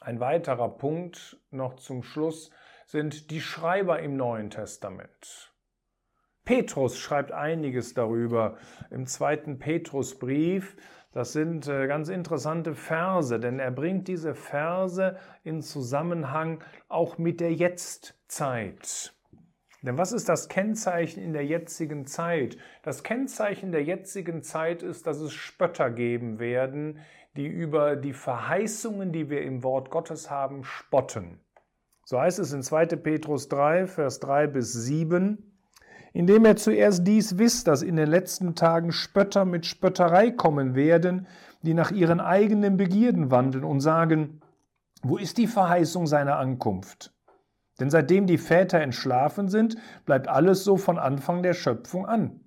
Ein 0.00 0.18
weiterer 0.18 0.68
Punkt 0.68 1.40
noch 1.52 1.76
zum 1.76 2.02
Schluss 2.02 2.50
sind 2.86 3.30
die 3.30 3.40
Schreiber 3.40 4.00
im 4.00 4.16
Neuen 4.16 4.50
Testament. 4.50 5.54
Petrus 6.44 6.98
schreibt 6.98 7.30
einiges 7.30 7.94
darüber 7.94 8.58
im 8.90 9.06
zweiten 9.06 9.60
Petrusbrief. 9.60 10.76
Das 11.14 11.32
sind 11.32 11.68
äh, 11.68 11.86
ganz 11.86 12.08
interessante 12.08 12.74
Verse, 12.74 13.38
denn 13.38 13.60
er 13.60 13.70
bringt 13.70 14.08
diese 14.08 14.34
Verse 14.34 15.16
in 15.44 15.62
Zusammenhang 15.62 16.58
auch 16.88 17.18
mit 17.18 17.40
der 17.40 17.54
Jetztzeit. 17.54 19.14
Denn 19.82 19.96
was 19.96 20.10
ist 20.10 20.28
das 20.28 20.48
Kennzeichen 20.48 21.22
in 21.22 21.32
der 21.32 21.46
jetzigen 21.46 22.04
Zeit? 22.06 22.56
Das 22.82 23.04
Kennzeichen 23.04 23.70
der 23.70 23.84
jetzigen 23.84 24.42
Zeit 24.42 24.82
ist, 24.82 25.06
dass 25.06 25.20
es 25.20 25.32
Spötter 25.32 25.88
geben 25.90 26.40
werden, 26.40 26.98
die 27.36 27.46
über 27.46 27.94
die 27.94 28.12
Verheißungen, 28.12 29.12
die 29.12 29.30
wir 29.30 29.42
im 29.42 29.62
Wort 29.62 29.90
Gottes 29.90 30.32
haben, 30.32 30.64
spotten. 30.64 31.38
So 32.04 32.20
heißt 32.20 32.40
es 32.40 32.52
in 32.52 32.62
2. 32.62 32.86
Petrus 32.86 33.48
3, 33.48 33.86
Vers 33.86 34.18
3 34.18 34.48
bis 34.48 34.72
7 34.72 35.53
indem 36.14 36.44
er 36.44 36.56
zuerst 36.56 37.06
dies 37.06 37.38
wisst, 37.38 37.66
dass 37.66 37.82
in 37.82 37.96
den 37.96 38.08
letzten 38.08 38.54
Tagen 38.54 38.92
Spötter 38.92 39.44
mit 39.44 39.66
Spötterei 39.66 40.30
kommen 40.30 40.76
werden, 40.76 41.26
die 41.62 41.74
nach 41.74 41.90
ihren 41.90 42.20
eigenen 42.20 42.76
Begierden 42.76 43.30
wandeln 43.30 43.64
und 43.64 43.80
sagen, 43.80 44.40
wo 45.02 45.18
ist 45.18 45.36
die 45.36 45.48
Verheißung 45.48 46.06
seiner 46.06 46.38
Ankunft? 46.38 47.12
Denn 47.80 47.90
seitdem 47.90 48.26
die 48.28 48.38
Väter 48.38 48.80
entschlafen 48.80 49.48
sind, 49.48 49.76
bleibt 50.06 50.28
alles 50.28 50.62
so 50.62 50.76
von 50.76 50.98
Anfang 50.98 51.42
der 51.42 51.52
Schöpfung 51.52 52.06
an. 52.06 52.40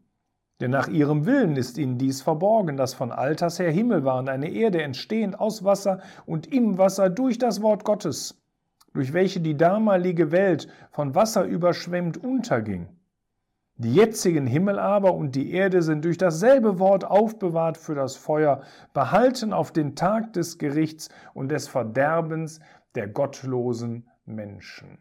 Denn 0.62 0.72
nach 0.72 0.88
ihrem 0.88 1.26
Willen 1.26 1.58
ist 1.58 1.78
ihnen 1.78 1.98
dies 1.98 2.22
verborgen, 2.22 2.78
dass 2.78 2.94
von 2.94 3.12
alters 3.12 3.60
her 3.60 3.70
Himmel 3.70 4.06
war 4.06 4.18
und 4.18 4.30
eine 4.30 4.50
Erde 4.50 4.82
entstehend 4.82 5.40
aus 5.40 5.66
Wasser 5.66 6.00
und 6.26 6.48
im 6.48 6.78
Wasser 6.78 7.10
durch 7.10 7.38
das 7.38 7.62
Wort 7.62 7.84
Gottes, 7.84 8.42
durch 8.94 9.12
welche 9.12 9.42
die 9.42 9.58
damalige 9.58 10.32
Welt 10.32 10.70
von 10.90 11.14
Wasser 11.14 11.44
überschwemmt 11.44 12.24
unterging. 12.24 12.88
Die 13.80 13.94
jetzigen 13.94 14.48
Himmel 14.48 14.80
aber 14.80 15.14
und 15.14 15.36
die 15.36 15.52
Erde 15.52 15.84
sind 15.84 16.04
durch 16.04 16.18
dasselbe 16.18 16.80
Wort 16.80 17.06
aufbewahrt 17.06 17.78
für 17.78 17.94
das 17.94 18.16
Feuer, 18.16 18.64
behalten 18.94 19.54
auf 19.54 19.72
den 19.72 19.96
Tag 19.96 20.34
des 20.34 20.58
Gerichts 20.58 21.10
und 21.36 21.50
des 21.50 21.68
Verderbens 21.68 22.60
der 22.96 23.08
gottlosen 23.08 24.10
Menschen. 24.26 24.98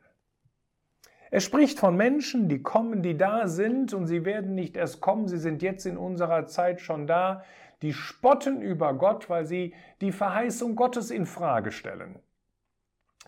Er 1.30 1.40
spricht 1.40 1.80
von 1.80 1.96
Menschen, 1.96 2.50
die 2.50 2.62
kommen, 2.62 3.02
die 3.02 3.16
da 3.16 3.48
sind 3.48 3.94
und 3.94 4.06
sie 4.06 4.26
werden 4.26 4.54
nicht 4.54 4.76
erst 4.76 5.00
kommen, 5.00 5.26
sie 5.26 5.38
sind 5.38 5.62
jetzt 5.62 5.86
in 5.86 5.96
unserer 5.96 6.46
Zeit 6.46 6.82
schon 6.82 7.06
da, 7.06 7.44
die 7.80 7.94
spotten 7.94 8.60
über 8.60 8.92
Gott, 8.92 9.30
weil 9.30 9.46
sie 9.46 9.74
die 10.02 10.12
Verheißung 10.12 10.76
Gottes 10.76 11.10
in 11.10 11.24
Frage 11.24 11.72
stellen. 11.72 12.18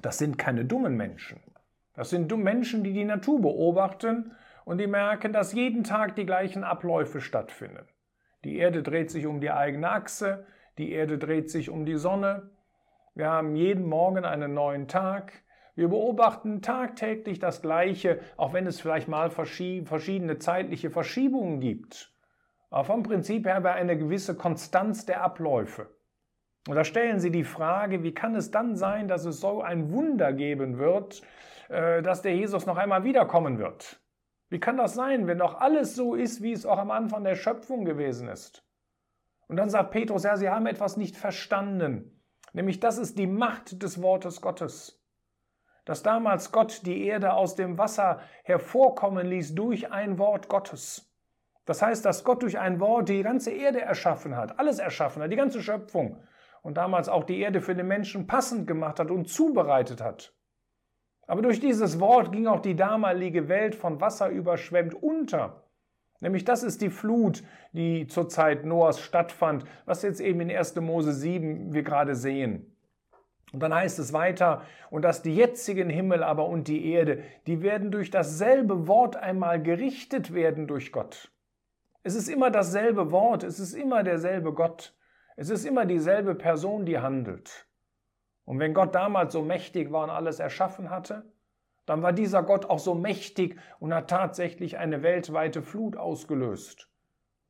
Das 0.02 0.18
sind 0.18 0.36
keine 0.36 0.66
dummen 0.66 0.96
Menschen. 0.96 1.40
Das 1.94 2.10
sind 2.10 2.30
Menschen, 2.36 2.84
die 2.84 2.92
die 2.92 3.04
Natur 3.04 3.40
beobachten 3.40 4.32
und 4.68 4.76
die 4.76 4.86
merken, 4.86 5.32
dass 5.32 5.54
jeden 5.54 5.82
Tag 5.82 6.14
die 6.14 6.26
gleichen 6.26 6.62
Abläufe 6.62 7.22
stattfinden. 7.22 7.86
Die 8.44 8.58
Erde 8.58 8.82
dreht 8.82 9.10
sich 9.10 9.24
um 9.24 9.40
die 9.40 9.50
eigene 9.50 9.88
Achse, 9.90 10.44
die 10.76 10.92
Erde 10.92 11.16
dreht 11.16 11.50
sich 11.50 11.70
um 11.70 11.86
die 11.86 11.96
Sonne. 11.96 12.50
Wir 13.14 13.30
haben 13.30 13.56
jeden 13.56 13.86
Morgen 13.86 14.26
einen 14.26 14.52
neuen 14.52 14.86
Tag. 14.86 15.32
Wir 15.74 15.88
beobachten 15.88 16.60
tagtäglich 16.60 17.38
das 17.38 17.62
Gleiche, 17.62 18.20
auch 18.36 18.52
wenn 18.52 18.66
es 18.66 18.78
vielleicht 18.78 19.08
mal 19.08 19.30
verschiedene 19.30 20.38
zeitliche 20.38 20.90
Verschiebungen 20.90 21.60
gibt. 21.60 22.12
Aber 22.68 22.84
vom 22.84 23.02
Prinzip 23.04 23.46
her 23.46 23.64
wäre 23.64 23.72
eine 23.72 23.96
gewisse 23.96 24.36
Konstanz 24.36 25.06
der 25.06 25.22
Abläufe. 25.22 25.88
Und 26.68 26.74
da 26.74 26.84
stellen 26.84 27.20
Sie 27.20 27.30
die 27.30 27.44
Frage, 27.44 28.02
wie 28.02 28.12
kann 28.12 28.34
es 28.34 28.50
dann 28.50 28.76
sein, 28.76 29.08
dass 29.08 29.24
es 29.24 29.40
so 29.40 29.62
ein 29.62 29.90
Wunder 29.92 30.34
geben 30.34 30.76
wird, 30.76 31.22
äh, 31.70 32.02
dass 32.02 32.20
der 32.20 32.36
Jesus 32.36 32.66
noch 32.66 32.76
einmal 32.76 33.02
wiederkommen 33.02 33.58
wird? 33.58 33.98
Wie 34.48 34.60
kann 34.60 34.78
das 34.78 34.94
sein, 34.94 35.26
wenn 35.26 35.38
doch 35.38 35.60
alles 35.60 35.94
so 35.94 36.14
ist, 36.14 36.42
wie 36.42 36.52
es 36.52 36.64
auch 36.64 36.78
am 36.78 36.90
Anfang 36.90 37.24
der 37.24 37.34
Schöpfung 37.34 37.84
gewesen 37.84 38.28
ist? 38.28 38.64
Und 39.46 39.56
dann 39.56 39.70
sagt 39.70 39.90
Petrus, 39.90 40.24
ja, 40.24 40.36
sie 40.36 40.48
haben 40.48 40.66
etwas 40.66 40.96
nicht 40.96 41.16
verstanden. 41.16 42.22
Nämlich, 42.52 42.80
das 42.80 42.98
ist 42.98 43.18
die 43.18 43.26
Macht 43.26 43.82
des 43.82 44.02
Wortes 44.02 44.40
Gottes. 44.40 45.02
Dass 45.84 46.02
damals 46.02 46.52
Gott 46.52 46.86
die 46.86 47.06
Erde 47.06 47.32
aus 47.32 47.54
dem 47.56 47.78
Wasser 47.78 48.20
hervorkommen 48.44 49.26
ließ 49.26 49.54
durch 49.54 49.90
ein 49.90 50.18
Wort 50.18 50.48
Gottes. 50.48 51.10
Das 51.64 51.82
heißt, 51.82 52.04
dass 52.04 52.24
Gott 52.24 52.42
durch 52.42 52.58
ein 52.58 52.80
Wort 52.80 53.10
die 53.10 53.22
ganze 53.22 53.50
Erde 53.50 53.82
erschaffen 53.82 54.36
hat, 54.36 54.58
alles 54.58 54.78
erschaffen 54.78 55.22
hat, 55.22 55.30
die 55.30 55.36
ganze 55.36 55.62
Schöpfung. 55.62 56.22
Und 56.62 56.76
damals 56.76 57.08
auch 57.08 57.24
die 57.24 57.40
Erde 57.40 57.60
für 57.60 57.74
den 57.74 57.86
Menschen 57.86 58.26
passend 58.26 58.66
gemacht 58.66 58.98
hat 58.98 59.10
und 59.10 59.28
zubereitet 59.28 60.02
hat. 60.02 60.34
Aber 61.28 61.42
durch 61.42 61.60
dieses 61.60 62.00
Wort 62.00 62.32
ging 62.32 62.46
auch 62.46 62.60
die 62.60 62.74
damalige 62.74 63.48
Welt 63.48 63.74
von 63.74 64.00
Wasser 64.00 64.30
überschwemmt 64.30 64.94
unter. 64.94 65.62
Nämlich 66.20 66.44
das 66.44 66.62
ist 66.62 66.80
die 66.80 66.88
Flut, 66.88 67.44
die 67.72 68.06
zur 68.06 68.30
Zeit 68.30 68.64
Noahs 68.64 68.98
stattfand, 68.98 69.64
was 69.84 70.02
jetzt 70.02 70.20
eben 70.20 70.40
in 70.40 70.50
1. 70.50 70.76
Mose 70.76 71.12
7 71.12 71.74
wir 71.74 71.82
gerade 71.82 72.16
sehen. 72.16 72.74
Und 73.52 73.60
dann 73.60 73.74
heißt 73.74 73.98
es 73.98 74.14
weiter, 74.14 74.62
und 74.90 75.02
dass 75.02 75.22
die 75.22 75.36
jetzigen 75.36 75.90
Himmel 75.90 76.22
aber 76.22 76.48
und 76.48 76.66
die 76.66 76.90
Erde, 76.90 77.22
die 77.46 77.62
werden 77.62 77.90
durch 77.90 78.10
dasselbe 78.10 78.88
Wort 78.88 79.16
einmal 79.16 79.62
gerichtet 79.62 80.32
werden 80.32 80.66
durch 80.66 80.92
Gott. 80.92 81.30
Es 82.02 82.14
ist 82.14 82.28
immer 82.28 82.50
dasselbe 82.50 83.12
Wort, 83.12 83.42
es 83.42 83.60
ist 83.60 83.74
immer 83.74 84.02
derselbe 84.02 84.54
Gott, 84.54 84.94
es 85.36 85.50
ist 85.50 85.66
immer 85.66 85.84
dieselbe 85.84 86.34
Person, 86.34 86.86
die 86.86 86.98
handelt. 86.98 87.67
Und 88.48 88.60
wenn 88.60 88.72
Gott 88.72 88.94
damals 88.94 89.34
so 89.34 89.42
mächtig 89.42 89.92
war 89.92 90.04
und 90.04 90.10
alles 90.10 90.40
erschaffen 90.40 90.88
hatte, 90.88 91.30
dann 91.84 92.00
war 92.00 92.14
dieser 92.14 92.42
Gott 92.42 92.64
auch 92.64 92.78
so 92.78 92.94
mächtig 92.94 93.60
und 93.78 93.92
hat 93.92 94.08
tatsächlich 94.08 94.78
eine 94.78 95.02
weltweite 95.02 95.60
Flut 95.60 95.98
ausgelöst. 95.98 96.88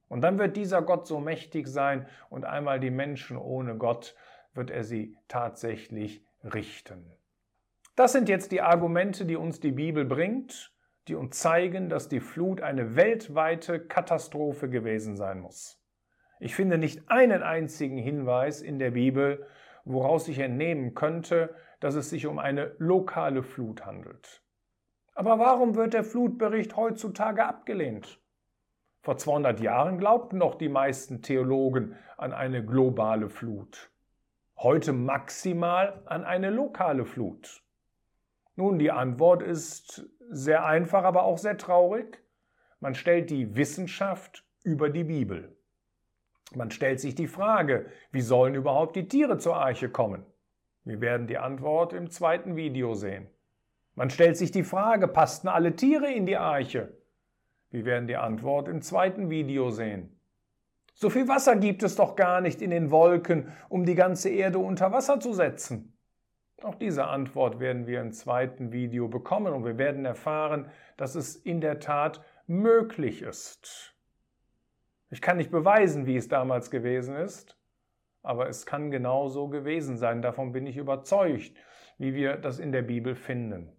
Und 0.09 0.23
dann 0.23 0.41
wird 0.41 0.57
dieser 0.57 0.83
Gott 0.83 1.07
so 1.07 1.21
mächtig 1.21 1.69
sein 1.69 2.09
und 2.31 2.45
einmal 2.45 2.81
die 2.81 2.91
Menschen 2.91 3.37
ohne 3.37 3.77
Gott 3.77 4.17
wird 4.55 4.73
er 4.73 4.83
sie 4.83 5.17
tatsächlich 5.29 6.25
richten. 6.43 7.13
Das 7.95 8.11
sind 8.11 8.29
jetzt 8.29 8.51
die 8.51 8.61
Argumente, 8.61 9.25
die 9.25 9.37
uns 9.37 9.61
die 9.61 9.71
Bibel 9.71 10.05
bringt, 10.05 10.75
die 11.07 11.15
uns 11.15 11.39
zeigen, 11.39 11.89
dass 11.89 12.09
die 12.09 12.19
Flut 12.19 12.61
eine 12.61 12.97
weltweite 12.97 13.79
Katastrophe 13.79 14.69
gewesen 14.69 15.17
sein 15.17 15.39
muss. 15.39 15.81
Ich 16.41 16.57
finde 16.57 16.77
nicht 16.77 17.09
einen 17.09 17.45
einzigen 17.45 17.99
Hinweis 17.99 18.63
in 18.63 18.81
der 18.81 18.91
Bibel, 18.91 19.47
woraus 19.89 20.29
ich 20.29 20.39
entnehmen 20.39 20.95
könnte, 20.95 21.55
dass 21.81 21.95
es 21.95 22.11
sich 22.11 22.27
um 22.27 22.39
eine 22.39 22.75
lokale 22.79 23.43
Flut 23.43 23.87
handelt. 23.87 24.43
Aber 25.15 25.39
warum 25.39 25.75
wird 25.75 25.95
der 25.95 26.05
Flutbericht 26.05 26.77
heutzutage 26.77 27.45
abgelehnt? 27.45 28.21
Vor 29.01 29.17
200 29.17 29.61
Jahren 29.61 29.99
glaubten 29.99 30.39
noch 30.39 30.55
die 30.55 30.69
meisten 30.69 31.23
Theologen 31.23 31.97
an 32.17 32.33
eine 32.33 32.65
globale 32.65 33.29
Flut. 33.29 33.91
Heute 34.57 34.93
maximal 34.93 36.03
an 36.07 36.25
eine 36.25 36.51
lokale 36.51 37.05
Flut. 37.05 37.63
Nun, 38.57 38.79
die 38.79 38.91
Antwort 38.91 39.43
ist 39.43 40.09
sehr 40.31 40.65
einfach, 40.65 41.05
aber 41.05 41.23
auch 41.23 41.39
sehr 41.39 41.57
traurig. 41.57 42.23
Man 42.81 42.95
stellt 42.95 43.31
die 43.31 43.57
Wissenschaft 43.57 44.45
über 44.63 44.91
die 44.91 45.05
Bibel. 45.05 45.58
Man 46.55 46.71
stellt 46.71 47.01
sich 47.01 47.15
die 47.15 47.27
Frage, 47.27 47.87
wie 48.11 48.21
sollen 48.21 48.55
überhaupt 48.55 48.97
die 48.97 49.09
Tiere 49.09 49.39
zur 49.39 49.57
Arche 49.57 49.91
kommen? 49.91 50.25
Wir 50.85 51.01
werden 51.01 51.27
die 51.27 51.39
Antwort 51.39 51.93
im 51.93 52.11
zweiten 52.11 52.57
Video 52.57 52.95
sehen. 52.95 53.29
Man 53.95 54.11
stellt 54.11 54.37
sich 54.37 54.51
die 54.51 54.63
Frage, 54.63 55.09
passten 55.09 55.49
alle 55.49 55.77
Tiere 55.77 56.11
in 56.11 56.25
die 56.25 56.37
Arche? 56.37 56.97
Wir 57.71 57.85
werden 57.85 58.07
die 58.07 58.17
Antwort 58.17 58.69
im 58.69 58.81
zweiten 58.81 59.29
Video 59.29 59.71
sehen. 59.71 60.19
So 60.95 61.11
viel 61.11 61.29
Wasser 61.29 61.57
gibt 61.57 61.83
es 61.83 61.97
doch 61.97 62.17
gar 62.17 62.41
nicht 62.41 62.63
in 62.63 62.71
den 62.71 62.91
Wolken, 62.91 63.53
um 63.69 63.85
die 63.85 63.95
ganze 63.95 64.31
Erde 64.31 64.59
unter 64.59 64.91
Wasser 64.91 65.21
zu 65.21 65.33
setzen. 65.33 65.97
Auch 66.63 66.75
diese 66.75 67.07
Antwort 67.07 67.61
werden 67.61 67.87
wir 67.87 68.01
im 68.01 68.13
zweiten 68.13 68.73
Video 68.73 69.07
bekommen 69.07 69.53
und 69.53 69.65
wir 69.65 69.79
werden 69.79 70.05
erfahren, 70.05 70.71
dass 70.97 71.15
es 71.15 71.37
in 71.37 71.61
der 71.61 71.79
Tat 71.79 72.25
möglich 72.47 73.23
ist. 73.23 73.95
Ich 75.11 75.23
kann 75.23 75.39
nicht 75.39 75.51
beweisen, 75.51 76.07
wie 76.07 76.17
es 76.17 76.29
damals 76.29 76.71
gewesen 76.71 77.17
ist, 77.17 77.57
aber 78.23 78.49
es 78.49 78.67
kann 78.67 78.91
genauso 78.91 79.49
gewesen 79.49 79.97
sein. 79.97 80.21
Davon 80.21 80.53
bin 80.53 80.67
ich 80.67 80.77
überzeugt, 80.77 81.57
wie 81.97 82.15
wir 82.15 82.37
das 82.37 82.59
in 82.59 82.73
der 82.73 82.83
Bibel 82.83 83.15
finden. 83.15 83.73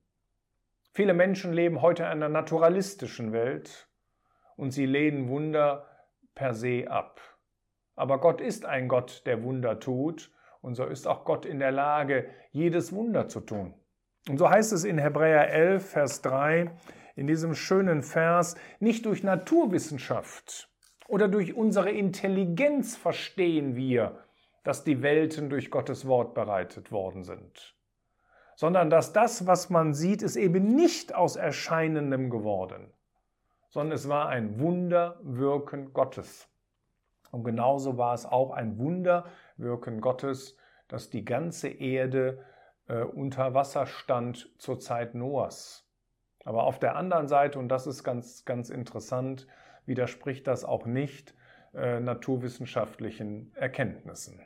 Viele 0.92 1.14
Menschen 1.14 1.54
leben 1.54 1.84
heute 1.84 2.04
in 2.04 2.10
einer 2.10 2.30
naturalistischen 2.30 3.32
Welt 3.32 3.88
und 4.56 4.72
sie 4.72 4.88
lehnen 4.88 5.30
Wunder 5.30 5.86
per 6.34 6.56
se 6.56 6.88
ab. 6.90 7.22
Aber 7.96 8.20
Gott 8.20 8.42
ist 8.42 8.66
ein 8.66 8.88
Gott, 8.88 9.22
der 9.28 9.44
Wunder 9.44 9.80
tut 9.80 10.32
und 10.62 10.74
so 10.74 10.86
ist 10.86 11.06
auch 11.06 11.26
Gott 11.26 11.46
in 11.46 11.60
der 11.60 11.72
Lage, 11.72 12.28
jedes 12.52 12.92
Wunder 12.92 13.28
zu 13.28 13.42
tun. 13.42 13.76
Und 14.28 14.38
so 14.38 14.50
heißt 14.50 14.74
es 14.74 14.84
in 14.84 14.98
Hebräer 14.98 15.52
11, 15.52 15.90
Vers 15.92 16.22
3, 16.24 16.72
in 17.16 17.28
diesem 17.28 17.54
schönen 17.54 18.02
Vers, 18.02 18.56
nicht 18.80 19.06
durch 19.06 19.24
Naturwissenschaft 19.24 20.69
oder 21.10 21.28
durch 21.28 21.56
unsere 21.56 21.90
Intelligenz 21.90 22.96
verstehen 22.96 23.76
wir, 23.76 24.24
dass 24.64 24.84
die 24.84 25.02
Welten 25.02 25.50
durch 25.50 25.72
Gottes 25.72 26.08
Wort 26.08 26.36
bereitet 26.36 26.92
worden 26.92 27.24
sind, 27.24 27.76
sondern 28.56 28.90
dass 28.90 29.12
das, 29.12 29.48
was 29.48 29.70
man 29.70 29.94
sieht, 29.94 30.22
ist 30.22 30.36
eben 30.36 30.76
nicht 30.76 31.16
aus 31.16 31.36
Erscheinendem 31.36 32.30
geworden, 32.30 32.94
sondern 33.70 33.96
es 33.96 34.08
war 34.08 34.30
ein 34.30 34.60
Wunderwirken 34.60 35.94
Gottes. 35.94 36.48
Und 37.32 37.44
genauso 37.44 37.98
war 37.98 38.14
es 38.14 38.26
auch 38.26 38.52
ein 38.52 38.78
Wunderwirken 38.78 40.02
Gottes, 40.02 40.58
dass 40.88 41.10
die 41.10 41.26
ganze 41.26 41.70
Erde 41.70 42.46
äh, 42.88 43.02
unter 43.02 43.54
Wasser 43.56 43.88
stand 43.88 44.50
zur 44.60 44.80
Zeit 44.80 45.16
Noahs. 45.16 45.88
Aber 46.46 46.64
auf 46.64 46.80
der 46.80 46.96
anderen 46.96 47.28
Seite, 47.28 47.58
und 47.60 47.70
das 47.70 47.88
ist 47.88 48.04
ganz, 48.04 48.46
ganz 48.46 48.70
interessant, 48.70 49.48
widerspricht 49.90 50.48
das 50.48 50.64
auch 50.64 50.86
nicht 50.86 51.34
äh, 51.74 52.00
naturwissenschaftlichen 52.00 53.52
Erkenntnissen. 53.56 54.40